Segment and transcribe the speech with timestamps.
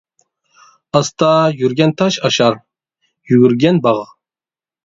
[0.99, 1.29] ئاستا
[1.59, 2.57] يۈرگەن تاش ئاشار،
[3.33, 4.05] يۈگۈرگەن باغ.